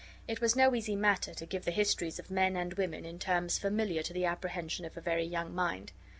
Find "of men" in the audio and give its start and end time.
2.17-2.55